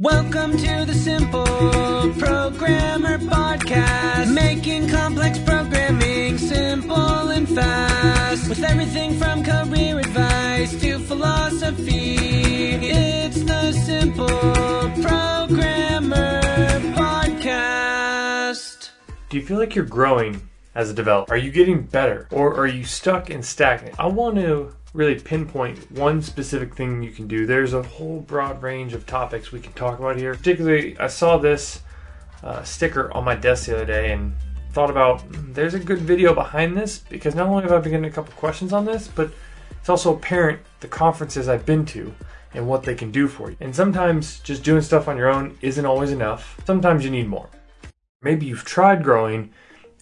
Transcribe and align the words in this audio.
Welcome 0.00 0.52
to 0.52 0.84
the 0.86 0.94
Simple 0.94 1.42
Programmer 1.44 3.18
Podcast, 3.18 4.32
making 4.32 4.88
complex 4.88 5.40
programming 5.40 6.38
simple 6.38 7.30
and 7.30 7.48
fast. 7.48 8.48
With 8.48 8.62
everything 8.62 9.18
from 9.18 9.42
career 9.42 9.98
advice 9.98 10.80
to 10.82 11.00
philosophy, 11.00 12.14
it's 12.14 13.42
the 13.42 13.72
Simple 13.72 14.28
Programmer 15.02 16.42
Podcast. 16.94 18.90
Do 19.30 19.36
you 19.36 19.44
feel 19.44 19.58
like 19.58 19.74
you're 19.74 19.84
growing 19.84 20.48
as 20.76 20.90
a 20.90 20.94
developer? 20.94 21.34
Are 21.34 21.36
you 21.36 21.50
getting 21.50 21.82
better? 21.82 22.28
Or 22.30 22.54
are 22.54 22.68
you 22.68 22.84
stuck 22.84 23.30
and 23.30 23.44
stagnant? 23.44 23.98
I 23.98 24.06
want 24.06 24.36
to 24.36 24.76
really 24.94 25.16
pinpoint 25.16 25.90
one 25.92 26.22
specific 26.22 26.74
thing 26.74 27.02
you 27.02 27.10
can 27.10 27.26
do. 27.28 27.46
There's 27.46 27.74
a 27.74 27.82
whole 27.82 28.20
broad 28.20 28.62
range 28.62 28.94
of 28.94 29.06
topics 29.06 29.52
we 29.52 29.60
can 29.60 29.72
talk 29.74 29.98
about 29.98 30.16
here. 30.16 30.34
Particularly, 30.34 30.98
I 30.98 31.08
saw 31.08 31.36
this 31.36 31.82
uh, 32.42 32.62
sticker 32.62 33.12
on 33.12 33.24
my 33.24 33.34
desk 33.34 33.66
the 33.66 33.76
other 33.76 33.84
day 33.84 34.12
and 34.12 34.32
thought 34.72 34.90
about 34.90 35.20
"Hmm, 35.22 35.52
there's 35.52 35.74
a 35.74 35.80
good 35.80 35.98
video 35.98 36.34
behind 36.34 36.76
this 36.76 36.98
because 36.98 37.34
not 37.34 37.48
only 37.48 37.62
have 37.62 37.72
I 37.72 37.78
been 37.78 37.92
getting 37.92 38.06
a 38.06 38.10
couple 38.10 38.32
questions 38.34 38.72
on 38.72 38.84
this, 38.84 39.08
but 39.08 39.30
it's 39.78 39.88
also 39.88 40.14
apparent 40.14 40.60
the 40.80 40.88
conferences 40.88 41.48
I've 41.48 41.66
been 41.66 41.84
to 41.86 42.14
and 42.54 42.66
what 42.66 42.82
they 42.82 42.94
can 42.94 43.10
do 43.10 43.28
for 43.28 43.50
you. 43.50 43.56
And 43.60 43.74
sometimes 43.74 44.40
just 44.40 44.62
doing 44.62 44.82
stuff 44.82 45.08
on 45.08 45.16
your 45.16 45.28
own 45.28 45.58
isn't 45.60 45.84
always 45.84 46.10
enough. 46.10 46.60
Sometimes 46.66 47.04
you 47.04 47.10
need 47.10 47.28
more. 47.28 47.48
Maybe 48.22 48.46
you've 48.46 48.64
tried 48.64 49.04
growing 49.04 49.52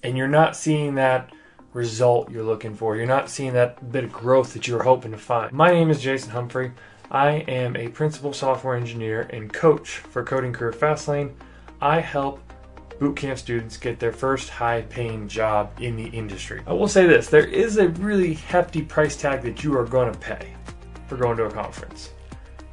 and 0.03 0.17
you're 0.17 0.29
not 0.29 0.57
seeing 0.57 0.95
that 0.95 1.31
result 1.77 2.31
you're 2.31 2.43
looking 2.43 2.75
for. 2.75 2.97
You're 2.97 3.07
not 3.07 3.29
seeing 3.29 3.53
that 3.53 3.93
bit 3.93 4.05
of 4.05 4.13
growth 4.13 4.55
that 4.55 4.67
you're 4.67 4.83
hoping 4.83 5.13
to 5.13 5.19
find. 5.19 5.53
My 5.53 5.71
name 5.71 5.91
is 5.91 6.01
Jason 6.01 6.31
Humphrey. 6.31 6.73
I 7.11 7.45
am 7.47 7.77
a 7.77 7.89
principal 7.89 8.33
software 8.33 8.75
engineer 8.75 9.29
and 9.31 9.53
coach 9.53 9.99
for 9.99 10.25
Coding 10.25 10.55
Career 10.55 10.73
Fastlane. 10.73 11.33
I 11.81 12.01
help 12.01 12.41
bootcamp 12.99 13.37
students 13.37 13.77
get 13.77 14.01
their 14.01 14.13
first 14.13 14.49
high 14.49 14.83
paying 14.89 15.29
job 15.29 15.71
in 15.79 15.97
the 15.97 16.07
industry. 16.07 16.63
I 16.67 16.73
will 16.73 16.89
say 16.89 17.07
this 17.07 17.29
there 17.29 17.47
is 17.47 17.77
a 17.77 17.91
really 17.91 18.35
hefty 18.35 18.81
price 18.81 19.15
tag 19.15 19.43
that 19.43 19.63
you 19.63 19.77
are 19.77 19.85
going 19.85 20.11
to 20.11 20.19
pay 20.19 20.55
for 21.07 21.17
going 21.17 21.37
to 21.37 21.45
a 21.45 21.51
conference. 21.51 22.11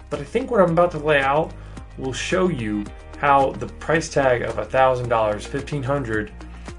But 0.09 0.21
I 0.21 0.23
think 0.23 0.49
what 0.49 0.61
I'm 0.61 0.71
about 0.71 0.91
to 0.91 0.99
lay 0.99 1.19
out 1.19 1.53
will 1.97 2.13
show 2.13 2.47
you 2.47 2.85
how 3.17 3.51
the 3.51 3.67
price 3.67 4.09
tag 4.09 4.43
of 4.43 4.55
$1,000, 4.55 5.07
$1,500 5.07 6.31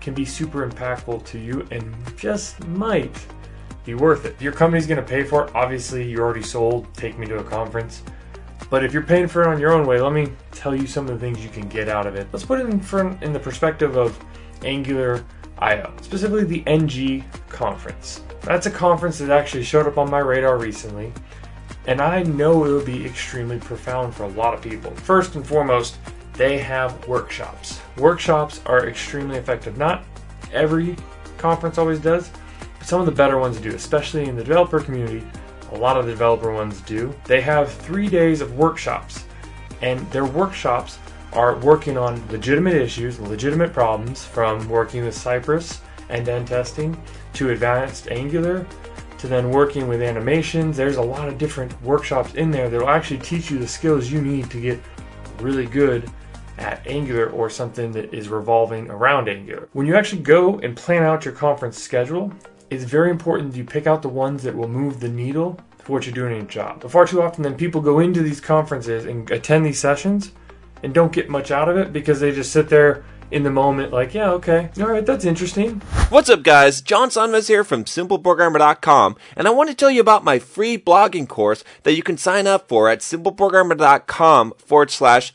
can 0.04 0.14
be 0.14 0.24
super 0.24 0.68
impactful 0.68 1.24
to 1.24 1.38
you 1.38 1.66
and 1.70 1.96
just 2.16 2.64
might 2.68 3.26
be 3.84 3.94
worth 3.94 4.26
it. 4.26 4.40
Your 4.40 4.52
company's 4.52 4.86
going 4.86 5.00
to 5.00 5.06
pay 5.06 5.24
for 5.24 5.46
it. 5.46 5.54
Obviously, 5.54 6.08
you 6.08 6.18
already 6.18 6.42
sold 6.42 6.92
Take 6.94 7.18
Me 7.18 7.26
to 7.26 7.38
a 7.38 7.42
Conference. 7.42 8.02
But 8.68 8.84
if 8.84 8.92
you're 8.92 9.02
paying 9.02 9.28
for 9.28 9.42
it 9.42 9.48
on 9.48 9.58
your 9.58 9.72
own 9.72 9.86
way, 9.86 10.00
let 10.00 10.12
me 10.12 10.28
tell 10.52 10.74
you 10.74 10.86
some 10.86 11.08
of 11.08 11.14
the 11.14 11.18
things 11.18 11.42
you 11.42 11.48
can 11.48 11.68
get 11.68 11.88
out 11.88 12.06
of 12.06 12.16
it. 12.16 12.28
Let's 12.32 12.44
put 12.44 12.60
it 12.60 12.66
in, 12.66 12.80
front, 12.80 13.22
in 13.22 13.32
the 13.32 13.40
perspective 13.40 13.96
of 13.96 14.18
Angular 14.62 15.24
IO, 15.58 15.94
specifically 16.02 16.44
the 16.44 16.62
NG 16.66 17.24
conference. 17.48 18.22
That's 18.42 18.66
a 18.66 18.70
conference 18.70 19.18
that 19.18 19.30
actually 19.30 19.64
showed 19.64 19.86
up 19.86 19.96
on 19.96 20.10
my 20.10 20.18
radar 20.18 20.58
recently, 20.58 21.12
and 21.86 22.00
I 22.00 22.22
know 22.24 22.64
it 22.64 22.68
will 22.68 22.84
be 22.84 23.06
extremely 23.06 23.58
profound 23.58 24.14
for 24.14 24.24
a 24.24 24.28
lot 24.28 24.52
of 24.52 24.60
people. 24.60 24.90
First 24.92 25.34
and 25.34 25.46
foremost, 25.46 25.96
they 26.34 26.58
have 26.58 27.06
workshops. 27.06 27.80
Workshops 27.96 28.60
are 28.66 28.88
extremely 28.88 29.38
effective. 29.38 29.78
Not 29.78 30.04
every 30.52 30.96
conference 31.38 31.78
always 31.78 32.00
does, 32.00 32.30
but 32.78 32.88
some 32.88 33.00
of 33.00 33.06
the 33.06 33.12
better 33.12 33.38
ones 33.38 33.58
do, 33.58 33.70
especially 33.70 34.28
in 34.28 34.36
the 34.36 34.44
developer 34.44 34.80
community. 34.80 35.24
A 35.72 35.76
lot 35.76 35.96
of 35.96 36.06
the 36.06 36.12
developer 36.12 36.52
ones 36.52 36.80
do. 36.82 37.14
They 37.24 37.40
have 37.40 37.72
three 37.72 38.08
days 38.08 38.40
of 38.40 38.56
workshops, 38.56 39.24
and 39.80 40.00
their 40.10 40.24
workshops 40.24 40.98
are 41.32 41.56
working 41.58 41.96
on 41.96 42.26
legitimate 42.28 42.74
issues, 42.74 43.18
legitimate 43.18 43.72
problems, 43.72 44.24
from 44.24 44.68
working 44.68 45.04
with 45.04 45.16
Cypress 45.16 45.80
and 46.08 46.28
end 46.28 46.48
testing 46.48 47.00
to 47.34 47.50
advanced 47.50 48.08
Angular 48.08 48.66
to 49.18 49.28
then 49.28 49.50
working 49.50 49.88
with 49.88 50.02
animations. 50.02 50.76
There's 50.76 50.96
a 50.96 51.02
lot 51.02 51.28
of 51.28 51.38
different 51.38 51.80
workshops 51.82 52.34
in 52.34 52.50
there 52.50 52.68
that 52.68 52.78
will 52.78 52.90
actually 52.90 53.20
teach 53.20 53.50
you 53.50 53.58
the 53.58 53.66
skills 53.66 54.10
you 54.10 54.20
need 54.20 54.50
to 54.50 54.60
get 54.60 54.78
really 55.40 55.66
good 55.66 56.10
at 56.58 56.86
Angular 56.86 57.28
or 57.30 57.50
something 57.50 57.92
that 57.92 58.14
is 58.14 58.28
revolving 58.28 58.90
around 58.90 59.28
Angular. 59.28 59.68
When 59.72 59.86
you 59.86 59.96
actually 59.96 60.22
go 60.22 60.58
and 60.60 60.76
plan 60.76 61.02
out 61.02 61.24
your 61.24 61.34
conference 61.34 61.80
schedule, 61.80 62.32
it's 62.70 62.84
very 62.84 63.10
important 63.10 63.52
that 63.52 63.58
you 63.58 63.64
pick 63.64 63.86
out 63.86 64.02
the 64.02 64.08
ones 64.08 64.42
that 64.42 64.54
will 64.54 64.68
move 64.68 65.00
the 65.00 65.08
needle 65.08 65.58
for 65.78 65.92
what 65.92 66.06
you're 66.06 66.14
doing 66.14 66.32
in 66.32 66.38
your 66.38 66.46
job. 66.46 66.80
But 66.80 66.90
far 66.90 67.06
too 67.06 67.22
often, 67.22 67.42
then 67.42 67.54
people 67.54 67.80
go 67.80 68.00
into 68.00 68.22
these 68.22 68.40
conferences 68.40 69.04
and 69.04 69.30
attend 69.30 69.66
these 69.66 69.78
sessions 69.78 70.32
and 70.82 70.94
don't 70.94 71.12
get 71.12 71.28
much 71.28 71.50
out 71.50 71.68
of 71.68 71.76
it 71.76 71.92
because 71.92 72.20
they 72.20 72.32
just 72.32 72.52
sit 72.52 72.68
there 72.68 73.04
in 73.30 73.42
the 73.42 73.50
moment, 73.50 73.92
like, 73.92 74.14
yeah, 74.14 74.30
okay, 74.30 74.70
all 74.78 74.86
right, 74.86 75.04
that's 75.04 75.24
interesting. 75.24 75.80
What's 76.08 76.28
up, 76.28 76.42
guys? 76.42 76.80
John 76.80 77.08
Sonmez 77.08 77.48
here 77.48 77.64
from 77.64 77.84
SimpleProgrammer.com, 77.84 79.16
and 79.36 79.48
I 79.48 79.50
want 79.50 79.70
to 79.70 79.74
tell 79.74 79.90
you 79.90 80.00
about 80.00 80.24
my 80.24 80.38
free 80.38 80.78
blogging 80.78 81.26
course 81.26 81.64
that 81.82 81.94
you 81.94 82.02
can 82.02 82.16
sign 82.16 82.46
up 82.46 82.68
for 82.68 82.88
at 82.88 83.00
SimpleProgrammer.com 83.00 84.52
forward 84.58 84.90
slash 84.90 85.34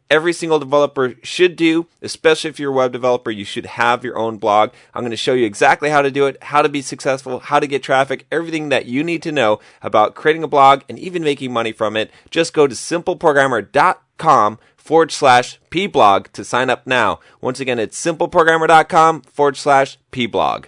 every 0.11 0.33
single 0.33 0.59
developer 0.59 1.15
should 1.23 1.55
do, 1.55 1.87
especially 2.01 2.49
if 2.49 2.59
you're 2.59 2.73
a 2.73 2.75
web 2.75 2.91
developer, 2.91 3.31
you 3.31 3.45
should 3.45 3.65
have 3.65 4.03
your 4.03 4.17
own 4.17 4.37
blog. 4.37 4.71
I'm 4.93 5.03
going 5.03 5.11
to 5.11 5.17
show 5.17 5.33
you 5.33 5.45
exactly 5.45 5.89
how 5.89 6.01
to 6.01 6.11
do 6.11 6.25
it, 6.25 6.43
how 6.43 6.61
to 6.61 6.69
be 6.69 6.81
successful, 6.81 7.39
how 7.39 7.59
to 7.61 7.65
get 7.65 7.81
traffic, 7.81 8.27
everything 8.29 8.69
that 8.69 8.85
you 8.85 9.03
need 9.03 9.23
to 9.23 9.31
know 9.31 9.61
about 9.81 10.13
creating 10.13 10.43
a 10.43 10.47
blog 10.47 10.81
and 10.89 10.99
even 10.99 11.23
making 11.23 11.53
money 11.53 11.71
from 11.71 11.95
it. 11.95 12.11
Just 12.29 12.53
go 12.53 12.67
to 12.67 12.75
simpleprogrammer.com 12.75 14.59
forward 14.75 15.11
slash 15.11 15.59
pblog 15.71 16.27
to 16.33 16.43
sign 16.43 16.69
up 16.69 16.85
now. 16.85 17.19
Once 17.39 17.61
again, 17.61 17.79
it's 17.79 17.99
simpleprogrammer.com 18.03 19.21
forward 19.21 19.55
slash 19.55 19.97
pblog. 20.11 20.65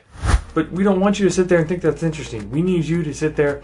But 0.54 0.72
we 0.72 0.84
don't 0.84 1.02
want 1.02 1.20
you 1.20 1.28
to 1.28 1.34
sit 1.34 1.50
there 1.50 1.60
and 1.60 1.68
think 1.68 1.82
that's 1.82 2.04
interesting. 2.04 2.50
We 2.50 2.62
need 2.62 2.86
you 2.86 3.04
to 3.04 3.14
sit 3.14 3.36
there, 3.36 3.62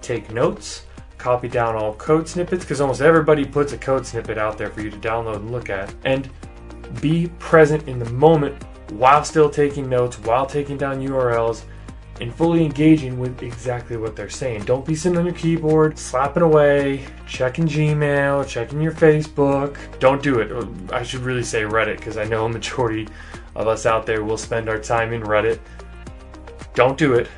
take 0.00 0.30
notes, 0.30 0.84
copy 1.18 1.48
down 1.48 1.76
all 1.76 1.94
code 1.94 2.28
snippets, 2.28 2.64
because 2.64 2.80
almost 2.80 3.00
everybody 3.00 3.44
puts 3.44 3.72
a 3.72 3.78
code 3.78 4.06
snippet 4.06 4.38
out 4.38 4.56
there 4.56 4.70
for 4.70 4.80
you 4.80 4.90
to 4.90 4.96
download 4.98 5.36
and 5.36 5.50
look 5.50 5.68
at, 5.68 5.94
and 6.04 6.30
be 7.00 7.26
present 7.38 7.86
in 7.88 7.98
the 7.98 8.10
moment 8.10 8.64
while 8.92 9.22
still 9.22 9.50
taking 9.50 9.88
notes, 9.88 10.18
while 10.20 10.46
taking 10.46 10.78
down 10.78 11.00
URLs, 11.06 11.64
and 12.20 12.34
fully 12.34 12.64
engaging 12.64 13.18
with 13.18 13.42
exactly 13.42 13.96
what 13.96 14.16
they're 14.16 14.28
saying. 14.28 14.64
Don't 14.64 14.84
be 14.84 14.94
sitting 14.94 15.18
on 15.18 15.24
your 15.24 15.34
keyboard, 15.34 15.96
slapping 15.96 16.42
away, 16.42 17.04
checking 17.28 17.66
Gmail, 17.66 18.48
checking 18.48 18.80
your 18.80 18.92
Facebook. 18.92 19.76
Don't 20.00 20.20
do 20.20 20.40
it. 20.40 20.92
I 20.92 21.04
should 21.04 21.20
really 21.20 21.44
say 21.44 21.62
Reddit, 21.62 21.98
because 21.98 22.16
I 22.16 22.24
know 22.24 22.46
a 22.46 22.48
majority 22.48 23.06
of 23.54 23.68
us 23.68 23.86
out 23.86 24.04
there 24.04 24.24
will 24.24 24.38
spend 24.38 24.68
our 24.68 24.78
time 24.78 25.12
in 25.12 25.22
Reddit. 25.22 25.60
Don't 26.74 26.98
do 26.98 27.14
it. 27.14 27.28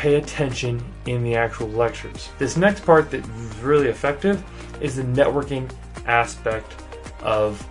Pay 0.00 0.14
attention 0.14 0.82
in 1.04 1.22
the 1.22 1.34
actual 1.34 1.68
lectures. 1.68 2.30
This 2.38 2.56
next 2.56 2.86
part 2.86 3.10
that 3.10 3.22
is 3.22 3.56
really 3.58 3.88
effective 3.88 4.42
is 4.80 4.96
the 4.96 5.02
networking 5.02 5.70
aspect 6.06 6.74
of 7.20 7.62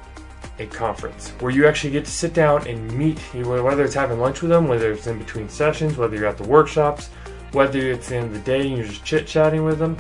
a 0.60 0.68
conference 0.68 1.32
where 1.40 1.52
you 1.52 1.66
actually 1.66 1.90
get 1.90 2.06
to 2.06 2.12
sit 2.12 2.36
down 2.36 2.68
and 2.68 2.94
meet, 2.94 3.18
whether 3.34 3.84
it's 3.84 3.96
having 3.96 4.20
lunch 4.20 4.44
with 4.44 4.52
them, 4.52 4.68
whether 4.68 4.92
it's 4.92 5.08
in 5.08 5.18
between 5.18 5.50
sessions, 5.50 5.98
whether 5.98 6.16
you're 6.18 6.28
at 6.28 6.38
the 6.38 6.48
workshops, 6.48 7.08
whether 7.54 7.80
it's 7.80 8.10
the 8.10 8.18
end 8.18 8.28
of 8.28 8.34
the 8.34 8.40
day 8.42 8.68
and 8.68 8.78
you're 8.78 8.86
just 8.86 9.04
chit 9.04 9.26
chatting 9.26 9.66
with 9.66 9.80
them. 9.80 9.98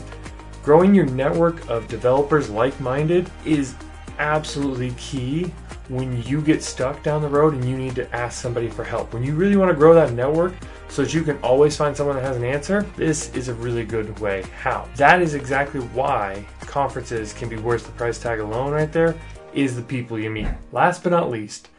Growing 0.62 0.94
your 0.94 1.08
network 1.08 1.68
of 1.68 1.88
developers 1.88 2.48
like 2.48 2.80
minded 2.80 3.28
is 3.44 3.74
absolutely 4.20 4.92
key 5.00 5.52
when 5.90 6.24
you 6.24 6.42
get 6.42 6.64
stuck 6.64 7.04
down 7.04 7.22
the 7.22 7.28
road 7.28 7.54
and 7.54 7.66
you 7.66 7.76
need 7.76 7.96
to 7.96 8.16
ask 8.16 8.42
somebody 8.42 8.70
for 8.70 8.84
help. 8.84 9.14
When 9.14 9.24
you 9.24 9.34
really 9.34 9.58
want 9.58 9.70
to 9.70 9.76
grow 9.76 9.94
that 9.96 10.14
network 10.14 10.54
so 10.88 11.04
that 11.04 11.14
you 11.14 11.24
can 11.24 11.38
always 11.40 11.76
find 11.76 11.98
someone 11.98 12.16
that 12.16 12.24
has 12.24 12.38
an 12.38 12.44
answer, 12.46 12.84
this 12.96 13.34
is 13.36 13.48
a 13.48 13.54
really 13.56 13.84
good 13.84 14.18
way. 14.20 14.44
How? 14.62 14.88
That 14.96 15.22
is 15.22 15.34
exactly 15.34 15.82
why 15.82 16.46
conferences 16.62 17.34
can 17.34 17.50
be 17.50 17.58
worth 17.58 17.86
the 17.86 17.92
price 17.94 18.20
tag 18.20 18.40
alone 18.40 18.72
right 18.72 18.92
there 18.92 19.16
is 19.54 19.76
the 19.76 19.82
people 19.82 20.20
you 20.20 20.30
meet. 20.30 20.48
Last 20.72 21.04
but 21.04 21.10
not 21.10 21.32
least, 21.32 21.70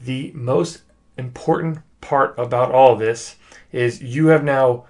the 0.00 0.30
most 0.34 0.82
important 1.16 1.78
part 2.02 2.38
about 2.38 2.72
all 2.72 2.94
this 2.94 3.36
is 3.72 4.02
you 4.02 4.28
have 4.28 4.44
now 4.44 4.84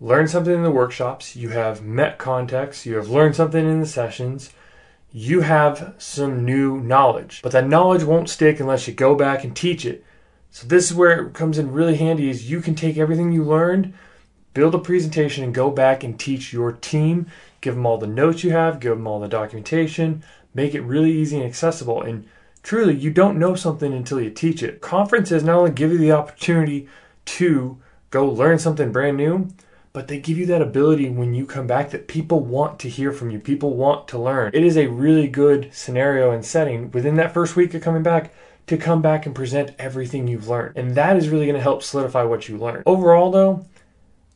learned 0.00 0.30
something 0.30 0.54
in 0.54 0.62
the 0.62 0.70
workshops, 0.70 1.36
you 1.36 1.50
have 1.50 1.82
met 1.82 2.18
contacts, 2.18 2.86
you 2.86 2.96
have 2.96 3.08
learned 3.08 3.36
something 3.36 3.64
in 3.64 3.80
the 3.80 3.86
sessions, 3.86 4.50
you 5.12 5.40
have 5.40 5.94
some 5.98 6.44
new 6.44 6.80
knowledge. 6.80 7.40
But 7.42 7.52
that 7.52 7.66
knowledge 7.66 8.04
won't 8.04 8.30
stick 8.30 8.60
unless 8.60 8.86
you 8.86 8.94
go 8.94 9.14
back 9.14 9.44
and 9.44 9.54
teach 9.54 9.84
it. 9.84 10.04
So 10.50 10.66
this 10.66 10.90
is 10.90 10.96
where 10.96 11.26
it 11.26 11.32
comes 11.32 11.58
in 11.58 11.72
really 11.72 11.96
handy 11.96 12.28
is 12.28 12.50
you 12.50 12.60
can 12.60 12.74
take 12.74 12.96
everything 12.96 13.32
you 13.32 13.44
learned 13.44 13.94
build 14.54 14.74
a 14.74 14.78
presentation 14.78 15.44
and 15.44 15.54
go 15.54 15.70
back 15.70 16.02
and 16.02 16.18
teach 16.18 16.52
your 16.52 16.72
team. 16.72 17.26
Give 17.60 17.74
them 17.74 17.86
all 17.86 17.98
the 17.98 18.06
notes 18.06 18.42
you 18.42 18.50
have, 18.50 18.80
give 18.80 18.96
them 18.96 19.06
all 19.06 19.20
the 19.20 19.28
documentation, 19.28 20.22
make 20.54 20.74
it 20.74 20.80
really 20.80 21.12
easy 21.12 21.36
and 21.36 21.46
accessible. 21.46 22.02
And 22.02 22.26
truly, 22.62 22.94
you 22.96 23.10
don't 23.10 23.38
know 23.38 23.54
something 23.54 23.92
until 23.92 24.20
you 24.20 24.30
teach 24.30 24.62
it. 24.62 24.80
Conferences 24.80 25.44
not 25.44 25.56
only 25.56 25.70
give 25.70 25.92
you 25.92 25.98
the 25.98 26.12
opportunity 26.12 26.88
to 27.26 27.78
go 28.10 28.26
learn 28.26 28.58
something 28.58 28.92
brand 28.92 29.16
new, 29.16 29.48
but 29.92 30.08
they 30.08 30.18
give 30.18 30.38
you 30.38 30.46
that 30.46 30.62
ability 30.62 31.08
when 31.08 31.34
you 31.34 31.46
come 31.46 31.66
back 31.66 31.90
that 31.90 32.08
people 32.08 32.40
want 32.40 32.78
to 32.80 32.88
hear 32.88 33.12
from 33.12 33.30
you. 33.30 33.38
People 33.38 33.74
want 33.74 34.06
to 34.08 34.18
learn. 34.18 34.50
It 34.54 34.62
is 34.62 34.76
a 34.76 34.86
really 34.86 35.26
good 35.26 35.70
scenario 35.72 36.30
and 36.30 36.44
setting 36.44 36.90
within 36.92 37.16
that 37.16 37.34
first 37.34 37.56
week 37.56 37.74
of 37.74 37.82
coming 37.82 38.02
back 38.02 38.32
to 38.66 38.76
come 38.76 39.02
back 39.02 39.26
and 39.26 39.34
present 39.34 39.72
everything 39.78 40.28
you've 40.28 40.48
learned. 40.48 40.76
And 40.76 40.94
that 40.94 41.16
is 41.16 41.28
really 41.28 41.46
going 41.46 41.56
to 41.56 41.62
help 41.62 41.82
solidify 41.82 42.22
what 42.22 42.48
you 42.48 42.56
learned. 42.56 42.84
Overall, 42.86 43.30
though, 43.30 43.66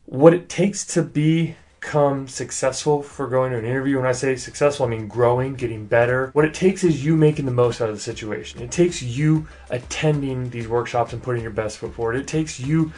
what 0.05 0.33
it 0.33 0.49
takes 0.49 0.85
to 0.87 1.01
be 1.01 1.55
become 1.85 2.27
successful 2.27 3.03
for 3.03 3.27
going 3.27 3.51
to 3.51 3.59
an 3.59 3.65
interview, 3.65 3.97
when 3.97 4.07
I 4.07 4.11
say 4.11 4.35
successful, 4.35 4.87
I 4.87 4.89
mean 4.89 5.07
growing, 5.07 5.53
getting 5.53 5.85
better. 5.85 6.31
What 6.33 6.45
it 6.45 6.53
takes 6.53 6.83
is 6.83 7.05
you 7.05 7.15
making 7.15 7.45
the 7.45 7.51
most 7.51 7.79
out 7.79 7.89
of 7.89 7.95
the 7.95 8.01
situation. 8.01 8.61
It 8.61 8.71
takes 8.71 9.03
you 9.03 9.47
attending 9.69 10.49
these 10.49 10.67
workshops 10.67 11.13
and 11.13 11.21
putting 11.21 11.43
your 11.43 11.51
best 11.51 11.77
foot 11.77 11.93
forward. 11.93 12.15
It 12.15 12.27
takes 12.27 12.59
you 12.59 12.91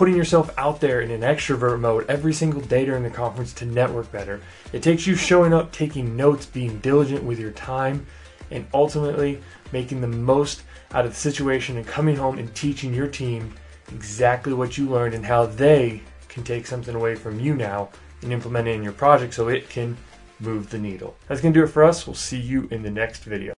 putting 0.00 0.16
yourself 0.16 0.50
out 0.56 0.80
there 0.80 1.02
in 1.02 1.10
an 1.10 1.20
extrovert 1.20 1.78
mode 1.78 2.06
every 2.08 2.32
single 2.32 2.62
day 2.62 2.86
during 2.86 3.02
the 3.02 3.10
conference 3.10 3.52
to 3.52 3.66
network 3.66 4.10
better. 4.10 4.40
It 4.72 4.82
takes 4.82 5.06
you 5.06 5.14
showing 5.14 5.52
up, 5.52 5.72
taking 5.72 6.16
notes, 6.16 6.46
being 6.46 6.78
diligent 6.78 7.22
with 7.22 7.38
your 7.38 7.50
time, 7.50 8.06
and 8.50 8.66
ultimately 8.72 9.42
making 9.72 10.00
the 10.00 10.06
most 10.06 10.62
out 10.92 11.04
of 11.04 11.10
the 11.10 11.18
situation 11.18 11.76
and 11.76 11.86
coming 11.86 12.16
home 12.16 12.38
and 12.38 12.54
teaching 12.54 12.94
your 12.94 13.08
team 13.08 13.52
exactly 13.92 14.54
what 14.54 14.78
you 14.78 14.88
learned 14.88 15.12
and 15.12 15.26
how 15.26 15.44
they 15.44 16.00
can 16.30 16.44
take 16.44 16.66
something 16.66 16.94
away 16.94 17.14
from 17.14 17.38
you 17.38 17.54
now 17.54 17.90
and 18.22 18.32
implement 18.32 18.68
it 18.68 18.76
in 18.76 18.82
your 18.82 18.94
project 18.94 19.34
so 19.34 19.48
it 19.48 19.68
can 19.68 19.98
move 20.38 20.70
the 20.70 20.78
needle. 20.78 21.14
That's 21.28 21.42
going 21.42 21.52
to 21.52 21.60
do 21.60 21.64
it 21.64 21.68
for 21.68 21.84
us. 21.84 22.06
We'll 22.06 22.14
see 22.14 22.40
you 22.40 22.68
in 22.70 22.82
the 22.82 22.90
next 22.90 23.24
video. 23.24 23.48